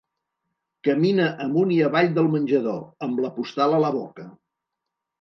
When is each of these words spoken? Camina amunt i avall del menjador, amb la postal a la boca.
Camina 0.87 1.27
amunt 1.45 1.75
i 1.77 1.79
avall 1.89 2.11
del 2.17 2.33
menjador, 2.39 2.83
amb 3.09 3.25
la 3.29 3.35
postal 3.39 3.81
a 3.81 3.87
la 3.89 3.97
boca. 4.03 4.31